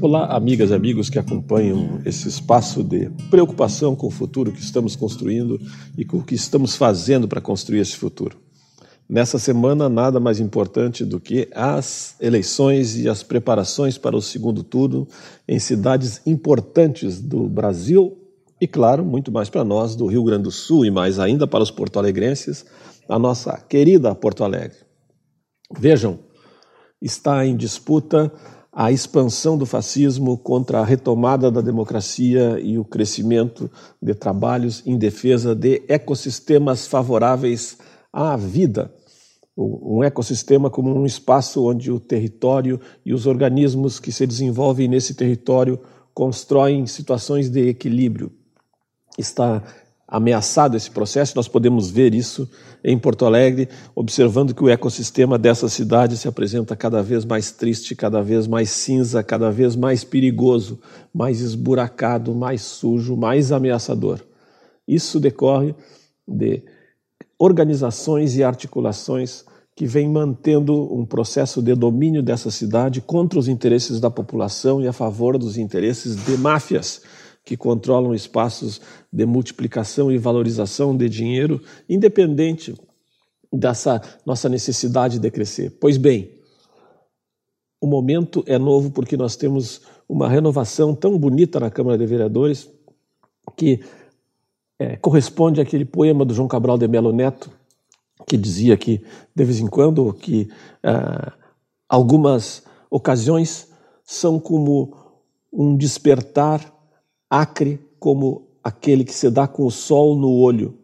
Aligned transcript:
Olá, 0.00 0.26
amigas 0.26 0.70
e 0.70 0.74
amigos 0.74 1.10
que 1.10 1.18
acompanham 1.18 2.00
esse 2.04 2.28
espaço 2.28 2.84
de 2.84 3.10
preocupação 3.30 3.96
com 3.96 4.06
o 4.06 4.12
futuro 4.12 4.52
que 4.52 4.60
estamos 4.60 4.94
construindo 4.94 5.60
e 5.96 6.04
com 6.04 6.18
o 6.18 6.22
que 6.22 6.36
estamos 6.36 6.76
fazendo 6.76 7.26
para 7.26 7.40
construir 7.40 7.80
esse 7.80 7.96
futuro. 7.96 8.36
Nessa 9.08 9.40
semana, 9.40 9.88
nada 9.88 10.20
mais 10.20 10.38
importante 10.38 11.04
do 11.04 11.18
que 11.18 11.48
as 11.52 12.14
eleições 12.20 12.96
e 12.96 13.08
as 13.08 13.24
preparações 13.24 13.98
para 13.98 14.16
o 14.16 14.22
segundo 14.22 14.62
turno 14.62 15.08
em 15.48 15.58
cidades 15.58 16.20
importantes 16.24 17.20
do 17.20 17.48
Brasil 17.48 18.16
e, 18.60 18.68
claro, 18.68 19.04
muito 19.04 19.32
mais 19.32 19.50
para 19.50 19.64
nós 19.64 19.96
do 19.96 20.06
Rio 20.06 20.22
Grande 20.22 20.44
do 20.44 20.52
Sul 20.52 20.86
e 20.86 20.92
mais 20.92 21.18
ainda 21.18 21.44
para 21.44 21.62
os 21.62 21.72
porto-alegrenses, 21.72 22.64
a 23.08 23.18
nossa 23.18 23.56
querida 23.68 24.14
Porto 24.14 24.44
Alegre. 24.44 24.76
Vejam, 25.76 26.20
está 27.02 27.44
em 27.44 27.56
disputa 27.56 28.32
a 28.80 28.92
expansão 28.92 29.58
do 29.58 29.66
fascismo 29.66 30.38
contra 30.38 30.78
a 30.78 30.84
retomada 30.84 31.50
da 31.50 31.60
democracia 31.60 32.60
e 32.60 32.78
o 32.78 32.84
crescimento 32.84 33.68
de 34.00 34.14
trabalhos 34.14 34.84
em 34.86 34.96
defesa 34.96 35.52
de 35.52 35.82
ecossistemas 35.88 36.86
favoráveis 36.86 37.76
à 38.12 38.36
vida. 38.36 38.94
Um 39.56 40.04
ecossistema 40.04 40.70
como 40.70 40.96
um 40.96 41.04
espaço 41.04 41.68
onde 41.68 41.90
o 41.90 41.98
território 41.98 42.80
e 43.04 43.12
os 43.12 43.26
organismos 43.26 43.98
que 43.98 44.12
se 44.12 44.24
desenvolvem 44.24 44.86
nesse 44.86 45.12
território 45.12 45.80
constroem 46.14 46.86
situações 46.86 47.50
de 47.50 47.68
equilíbrio. 47.68 48.30
Está 49.18 49.60
ameaçado 50.08 50.74
esse 50.74 50.90
processo, 50.90 51.36
nós 51.36 51.46
podemos 51.46 51.90
ver 51.90 52.14
isso 52.14 52.48
em 52.82 52.98
Porto 52.98 53.26
Alegre, 53.26 53.68
observando 53.94 54.54
que 54.54 54.64
o 54.64 54.68
ecossistema 54.68 55.38
dessa 55.38 55.68
cidade 55.68 56.16
se 56.16 56.26
apresenta 56.26 56.74
cada 56.74 57.02
vez 57.02 57.26
mais 57.26 57.52
triste, 57.52 57.94
cada 57.94 58.22
vez 58.22 58.46
mais 58.46 58.70
cinza, 58.70 59.22
cada 59.22 59.50
vez 59.50 59.76
mais 59.76 60.04
perigoso, 60.04 60.80
mais 61.12 61.42
esburacado, 61.42 62.34
mais 62.34 62.62
sujo, 62.62 63.16
mais 63.16 63.52
ameaçador. 63.52 64.20
Isso 64.86 65.20
decorre 65.20 65.74
de 66.26 66.62
organizações 67.38 68.34
e 68.34 68.42
articulações 68.42 69.44
que 69.76 69.86
vêm 69.86 70.08
mantendo 70.08 70.92
um 70.92 71.04
processo 71.04 71.60
de 71.60 71.74
domínio 71.74 72.22
dessa 72.22 72.50
cidade 72.50 73.00
contra 73.00 73.38
os 73.38 73.46
interesses 73.46 74.00
da 74.00 74.10
população 74.10 74.80
e 74.80 74.88
a 74.88 74.92
favor 74.92 75.36
dos 75.36 75.58
interesses 75.58 76.16
de 76.16 76.36
máfias 76.38 77.02
que 77.48 77.56
controlam 77.56 78.14
espaços 78.14 78.78
de 79.10 79.24
multiplicação 79.24 80.12
e 80.12 80.18
valorização 80.18 80.94
de 80.94 81.08
dinheiro, 81.08 81.62
independente 81.88 82.74
dessa 83.50 84.02
nossa 84.26 84.50
necessidade 84.50 85.18
de 85.18 85.30
crescer. 85.30 85.70
Pois 85.80 85.96
bem, 85.96 86.30
o 87.80 87.86
momento 87.86 88.44
é 88.46 88.58
novo 88.58 88.90
porque 88.90 89.16
nós 89.16 89.34
temos 89.34 89.80
uma 90.06 90.28
renovação 90.28 90.94
tão 90.94 91.18
bonita 91.18 91.58
na 91.58 91.70
Câmara 91.70 91.96
de 91.96 92.04
Vereadores 92.04 92.68
que 93.56 93.80
é, 94.78 94.96
corresponde 94.96 95.58
àquele 95.58 95.86
poema 95.86 96.26
do 96.26 96.34
João 96.34 96.48
Cabral 96.48 96.76
de 96.76 96.86
Melo 96.86 97.14
Neto 97.14 97.50
que 98.26 98.36
dizia 98.36 98.76
que 98.76 99.02
de 99.34 99.44
vez 99.44 99.58
em 99.58 99.66
quando 99.66 100.12
que 100.12 100.50
ah, 100.82 101.32
algumas 101.88 102.62
ocasiões 102.90 103.68
são 104.04 104.38
como 104.38 104.94
um 105.50 105.74
despertar 105.74 106.77
acre 107.30 107.80
como 107.98 108.48
aquele 108.62 109.04
que 109.04 109.12
se 109.12 109.30
dá 109.30 109.46
com 109.46 109.64
o 109.64 109.70
sol 109.70 110.16
no 110.16 110.30
olho. 110.30 110.78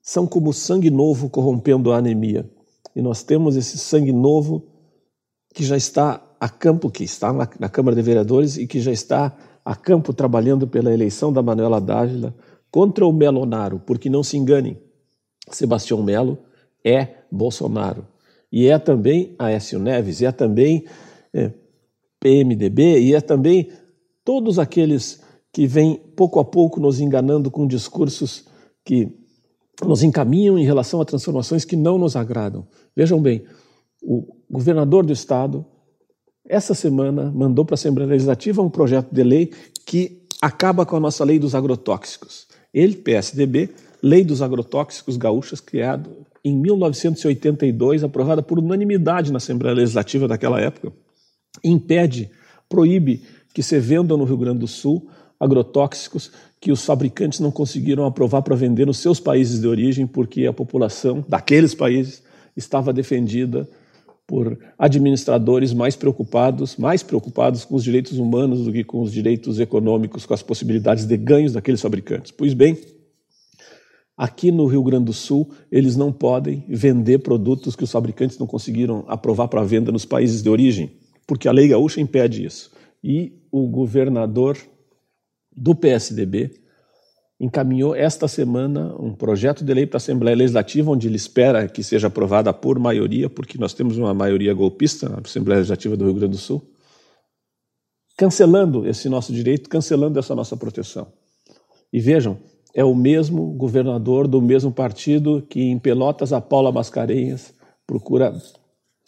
São 0.00 0.26
como 0.26 0.52
sangue 0.52 0.90
novo 0.90 1.30
corrompendo 1.30 1.92
a 1.92 1.98
anemia. 1.98 2.48
E 2.94 3.00
nós 3.00 3.22
temos 3.22 3.56
esse 3.56 3.78
sangue 3.78 4.12
novo 4.12 4.66
que 5.54 5.64
já 5.64 5.76
está 5.76 6.22
a 6.40 6.48
campo, 6.48 6.90
que 6.90 7.04
está 7.04 7.32
na, 7.32 7.48
na 7.58 7.68
Câmara 7.68 7.94
de 7.94 8.02
Vereadores 8.02 8.56
e 8.56 8.66
que 8.66 8.80
já 8.80 8.90
está 8.90 9.36
a 9.64 9.76
campo 9.76 10.12
trabalhando 10.12 10.66
pela 10.66 10.92
eleição 10.92 11.32
da 11.32 11.42
Manuela 11.42 11.80
Dávila 11.80 12.34
contra 12.70 13.06
o 13.06 13.12
Melonaro, 13.12 13.78
porque 13.78 14.10
não 14.10 14.22
se 14.22 14.36
enganem, 14.36 14.78
Sebastião 15.50 16.02
Melo 16.02 16.38
é 16.84 17.16
Bolsonaro. 17.30 18.06
E 18.50 18.66
é 18.66 18.78
também 18.78 19.34
Aécio 19.38 19.78
Neves, 19.78 20.20
e 20.20 20.26
é 20.26 20.32
também 20.32 20.84
é, 21.32 21.52
PMDB, 22.18 23.00
e 23.00 23.14
é 23.14 23.20
também 23.20 23.70
todos 24.24 24.58
aqueles 24.58 25.20
que 25.52 25.66
vem 25.66 25.96
pouco 26.16 26.40
a 26.40 26.44
pouco 26.44 26.80
nos 26.80 27.00
enganando 27.00 27.50
com 27.50 27.66
discursos 27.66 28.44
que 28.84 29.08
nos 29.84 30.02
encaminham 30.02 30.58
em 30.58 30.64
relação 30.64 31.00
a 31.00 31.04
transformações 31.04 31.64
que 31.64 31.76
não 31.76 31.98
nos 31.98 32.16
agradam. 32.16 32.66
Vejam 32.96 33.20
bem, 33.20 33.44
o 34.02 34.26
governador 34.50 35.04
do 35.04 35.12
estado, 35.12 35.64
essa 36.48 36.74
semana, 36.74 37.30
mandou 37.30 37.64
para 37.64 37.74
a 37.74 37.76
Assembleia 37.76 38.10
Legislativa 38.10 38.62
um 38.62 38.70
projeto 38.70 39.12
de 39.12 39.22
lei 39.22 39.50
que 39.86 40.22
acaba 40.40 40.86
com 40.86 40.96
a 40.96 41.00
nossa 41.00 41.24
lei 41.24 41.38
dos 41.38 41.54
agrotóxicos. 41.54 42.46
Ele, 42.72 42.96
PSDB, 42.96 43.70
Lei 44.02 44.24
dos 44.24 44.42
Agrotóxicos 44.42 45.16
Gaúchas, 45.16 45.60
criado 45.60 46.26
em 46.44 46.56
1982, 46.56 48.02
aprovada 48.02 48.42
por 48.42 48.58
unanimidade 48.58 49.30
na 49.30 49.36
Assembleia 49.36 49.76
Legislativa 49.76 50.26
daquela 50.26 50.60
época, 50.60 50.92
impede, 51.62 52.28
proíbe 52.68 53.22
que 53.54 53.62
se 53.62 53.78
vendam 53.78 54.16
no 54.16 54.24
Rio 54.24 54.36
Grande 54.36 54.58
do 54.58 54.66
Sul 54.66 55.08
agrotóxicos 55.42 56.30
que 56.60 56.70
os 56.70 56.84
fabricantes 56.84 57.40
não 57.40 57.50
conseguiram 57.50 58.06
aprovar 58.06 58.42
para 58.42 58.54
vender 58.54 58.86
nos 58.86 58.98
seus 58.98 59.18
países 59.18 59.60
de 59.60 59.66
origem, 59.66 60.06
porque 60.06 60.46
a 60.46 60.52
população 60.52 61.24
daqueles 61.28 61.74
países 61.74 62.22
estava 62.56 62.92
defendida 62.92 63.68
por 64.24 64.56
administradores 64.78 65.72
mais 65.72 65.96
preocupados, 65.96 66.76
mais 66.76 67.02
preocupados 67.02 67.64
com 67.64 67.74
os 67.74 67.82
direitos 67.82 68.18
humanos 68.18 68.64
do 68.64 68.72
que 68.72 68.84
com 68.84 69.02
os 69.02 69.12
direitos 69.12 69.58
econômicos, 69.58 70.24
com 70.24 70.32
as 70.32 70.42
possibilidades 70.42 71.04
de 71.04 71.16
ganhos 71.16 71.54
daqueles 71.54 71.80
fabricantes. 71.80 72.30
Pois 72.30 72.54
bem, 72.54 72.78
aqui 74.16 74.52
no 74.52 74.66
Rio 74.66 74.84
Grande 74.84 75.06
do 75.06 75.12
Sul, 75.12 75.50
eles 75.72 75.96
não 75.96 76.12
podem 76.12 76.64
vender 76.68 77.18
produtos 77.18 77.74
que 77.74 77.82
os 77.82 77.90
fabricantes 77.90 78.38
não 78.38 78.46
conseguiram 78.46 79.04
aprovar 79.08 79.48
para 79.48 79.64
venda 79.64 79.90
nos 79.90 80.04
países 80.04 80.40
de 80.40 80.48
origem, 80.48 80.92
porque 81.26 81.48
a 81.48 81.52
lei 81.52 81.66
gaúcha 81.66 82.00
impede 82.00 82.44
isso. 82.44 82.70
E 83.02 83.32
o 83.50 83.66
governador 83.66 84.56
do 85.56 85.74
PSDB 85.74 86.62
encaminhou 87.42 87.94
esta 87.94 88.28
semana 88.28 88.94
um 89.00 89.12
projeto 89.14 89.64
de 89.64 89.74
lei 89.74 89.84
para 89.84 89.96
a 89.96 89.98
Assembleia 89.98 90.36
Legislativa, 90.36 90.90
onde 90.90 91.08
ele 91.08 91.16
espera 91.16 91.68
que 91.68 91.82
seja 91.82 92.06
aprovada 92.06 92.52
por 92.54 92.78
maioria, 92.78 93.28
porque 93.28 93.58
nós 93.58 93.74
temos 93.74 93.98
uma 93.98 94.14
maioria 94.14 94.54
golpista 94.54 95.08
na 95.08 95.18
Assembleia 95.24 95.58
Legislativa 95.58 95.96
do 95.96 96.04
Rio 96.04 96.14
Grande 96.14 96.32
do 96.32 96.38
Sul, 96.38 96.62
cancelando 98.16 98.86
esse 98.86 99.08
nosso 99.08 99.32
direito, 99.32 99.68
cancelando 99.68 100.20
essa 100.20 100.36
nossa 100.36 100.56
proteção. 100.56 101.12
E 101.92 101.98
vejam, 101.98 102.38
é 102.72 102.84
o 102.84 102.94
mesmo 102.94 103.52
governador 103.54 104.28
do 104.28 104.40
mesmo 104.40 104.70
partido 104.70 105.44
que 105.50 105.60
em 105.60 105.78
Pelotas 105.80 106.32
a 106.32 106.40
Paula 106.40 106.70
Mascarenhas 106.70 107.52
procura 107.84 108.32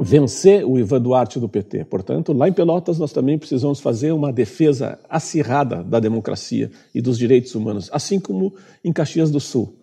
vencer 0.00 0.64
o 0.64 0.78
Ivan 0.78 1.00
Duarte 1.00 1.38
do 1.38 1.48
PT. 1.48 1.84
Portanto, 1.84 2.32
lá 2.32 2.48
em 2.48 2.52
Pelotas 2.52 2.98
nós 2.98 3.12
também 3.12 3.38
precisamos 3.38 3.80
fazer 3.80 4.12
uma 4.12 4.32
defesa 4.32 4.98
acirrada 5.08 5.82
da 5.82 6.00
democracia 6.00 6.70
e 6.94 7.00
dos 7.00 7.18
direitos 7.18 7.54
humanos, 7.54 7.88
assim 7.92 8.18
como 8.20 8.54
em 8.84 8.92
Caxias 8.92 9.30
do 9.30 9.40
Sul. 9.40 9.74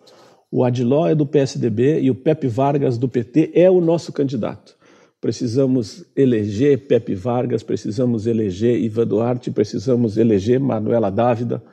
O 0.51 0.63
Adiló 0.63 1.07
é 1.07 1.15
do 1.15 1.25
PSDB 1.25 2.01
e 2.01 2.09
o 2.09 2.15
Pepe 2.15 2.47
Vargas 2.47 2.97
do 2.97 3.09
PT 3.09 3.51
é 3.53 3.69
o 3.69 3.81
nosso 3.81 4.13
candidato. 4.13 4.75
Precisamos 5.19 6.05
eleger 6.15 6.87
Pepe 6.87 7.15
Vargas, 7.15 7.63
precisamos 7.63 8.27
eleger 8.27 8.79
Ivan 8.79 9.07
Duarte, 9.07 9.51
precisamos 9.51 10.17
eleger 10.17 10.59
Manuela 10.59 11.09
Dávida 11.09 11.63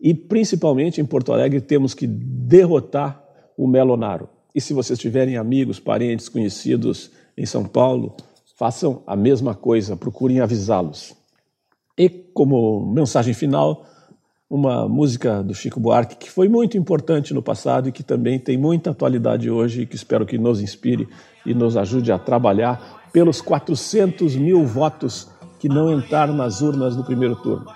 e 0.00 0.14
principalmente 0.14 1.00
em 1.00 1.04
Porto 1.04 1.32
Alegre 1.32 1.60
temos 1.60 1.92
que 1.92 2.06
derrotar 2.06 3.22
o 3.56 3.66
Melonaro. 3.66 4.28
E 4.54 4.60
se 4.60 4.72
vocês 4.72 4.98
tiverem 4.98 5.36
amigos, 5.36 5.80
parentes, 5.80 6.28
conhecidos 6.28 7.10
em 7.36 7.46
São 7.46 7.64
Paulo, 7.64 8.14
façam 8.56 9.02
a 9.06 9.16
mesma 9.16 9.54
coisa, 9.54 9.96
procurem 9.96 10.40
avisá-los. 10.40 11.14
E 11.98 12.08
como 12.08 12.92
mensagem 12.92 13.34
final, 13.34 13.84
uma 14.48 14.88
música 14.88 15.42
do 15.42 15.54
Chico 15.54 15.80
Buarque 15.80 16.16
que 16.16 16.30
foi 16.30 16.48
muito 16.48 16.76
importante 16.76 17.34
no 17.34 17.42
passado 17.42 17.88
e 17.88 17.92
que 17.92 18.02
também 18.02 18.38
tem 18.38 18.56
muita 18.56 18.90
atualidade 18.90 19.50
hoje 19.50 19.82
e 19.82 19.86
que 19.86 19.96
espero 19.96 20.26
que 20.26 20.38
nos 20.38 20.60
inspire 20.60 21.08
e 21.44 21.54
nos 21.54 21.76
ajude 21.76 22.12
a 22.12 22.18
trabalhar 22.18 23.02
pelos 23.12 23.40
400 23.40 24.36
mil 24.36 24.64
votos 24.64 25.28
que 25.58 25.68
não 25.68 25.92
entraram 25.92 26.34
nas 26.34 26.60
urnas 26.60 26.96
no 26.96 27.04
primeiro 27.04 27.36
turno. 27.36 27.66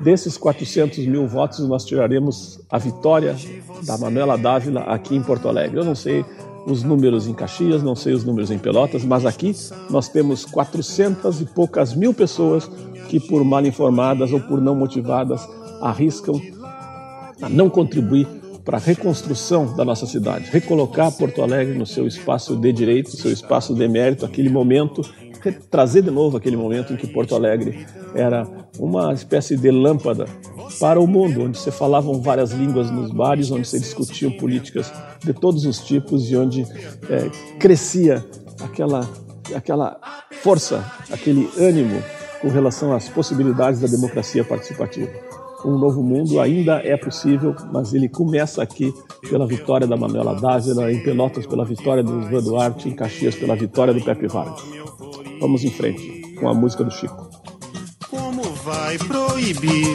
Desses 0.00 0.36
400 0.36 1.06
mil 1.06 1.26
votos, 1.26 1.60
nós 1.68 1.84
tiraremos 1.84 2.60
a 2.70 2.78
vitória 2.78 3.36
da 3.84 3.96
Manuela 3.96 4.36
Dávila 4.36 4.82
aqui 4.82 5.14
em 5.14 5.22
Porto 5.22 5.48
Alegre. 5.48 5.78
Eu 5.78 5.84
não 5.84 5.94
sei 5.94 6.24
os 6.66 6.82
números 6.82 7.26
em 7.26 7.34
Caxias, 7.34 7.82
não 7.82 7.94
sei 7.94 8.14
os 8.14 8.24
números 8.24 8.50
em 8.50 8.58
Pelotas, 8.58 9.04
mas 9.04 9.26
aqui 9.26 9.54
nós 9.90 10.08
temos 10.08 10.44
400 10.44 11.40
e 11.40 11.44
poucas 11.46 11.94
mil 11.94 12.14
pessoas 12.14 12.70
que, 13.08 13.18
por 13.20 13.44
mal 13.44 13.64
informadas 13.64 14.32
ou 14.32 14.40
por 14.40 14.60
não 14.60 14.74
motivadas, 14.74 15.48
arriscam 15.80 16.40
a 17.40 17.48
não 17.48 17.68
contribuir 17.68 18.26
para 18.64 18.78
a 18.78 18.80
reconstrução 18.80 19.74
da 19.74 19.84
nossa 19.84 20.06
cidade, 20.06 20.48
recolocar 20.50 21.10
Porto 21.10 21.42
Alegre 21.42 21.76
no 21.76 21.84
seu 21.84 22.06
espaço 22.06 22.54
de 22.56 22.72
direito, 22.72 23.10
seu 23.10 23.32
espaço 23.32 23.74
de 23.74 23.88
mérito, 23.88 24.24
aquele 24.24 24.48
momento 24.48 25.02
trazer 25.50 26.02
de 26.02 26.10
novo 26.10 26.36
aquele 26.36 26.56
momento 26.56 26.92
em 26.92 26.96
que 26.96 27.06
Porto 27.06 27.34
Alegre 27.34 27.84
era 28.14 28.46
uma 28.78 29.12
espécie 29.12 29.56
de 29.56 29.70
lâmpada 29.70 30.26
para 30.78 31.00
o 31.00 31.06
mundo, 31.06 31.44
onde 31.44 31.58
se 31.58 31.70
falavam 31.70 32.20
várias 32.20 32.50
línguas 32.52 32.90
nos 32.90 33.10
bares, 33.10 33.50
onde 33.50 33.66
se 33.66 33.78
discutiam 33.78 34.32
políticas 34.32 34.92
de 35.20 35.32
todos 35.32 35.64
os 35.64 35.78
tipos 35.78 36.30
e 36.30 36.36
onde 36.36 36.62
é, 37.08 37.58
crescia 37.58 38.24
aquela, 38.62 39.08
aquela 39.54 40.00
força, 40.42 40.84
aquele 41.10 41.48
ânimo 41.58 42.02
com 42.40 42.48
relação 42.48 42.92
às 42.92 43.08
possibilidades 43.08 43.80
da 43.80 43.86
democracia 43.86 44.44
participativa. 44.44 45.10
Um 45.64 45.78
novo 45.78 46.02
mundo 46.02 46.40
ainda 46.40 46.80
é 46.84 46.96
possível, 46.96 47.54
mas 47.72 47.94
ele 47.94 48.08
começa 48.08 48.60
aqui 48.60 48.92
pela 49.30 49.46
vitória 49.46 49.86
da 49.86 49.96
Manuela 49.96 50.34
Dávila, 50.34 50.92
em 50.92 51.00
Pelotas 51.00 51.46
pela 51.46 51.64
vitória 51.64 52.02
do 52.02 52.22
Ivan 52.22 52.42
Duarte, 52.42 52.88
em 52.88 52.94
Caxias 52.96 53.36
pela 53.36 53.54
vitória 53.54 53.94
do 53.94 54.02
Pepe 54.02 54.26
Vargas. 54.26 54.60
Vamos 55.40 55.62
em 55.62 55.70
frente 55.70 56.34
com 56.40 56.48
a 56.48 56.54
música 56.54 56.82
do 56.82 56.90
Chico. 56.90 57.30
Como 58.10 58.42
vai 58.64 58.98
proibir 58.98 59.94